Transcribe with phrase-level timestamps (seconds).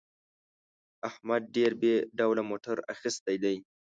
[1.09, 3.55] احمد ډېر بې ډوله موټر اخیستی دی.